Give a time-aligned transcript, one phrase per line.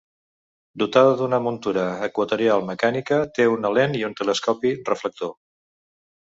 [0.83, 5.35] Dotada d'una muntura equatorial mecànica, té una lent i un telescopi reflector.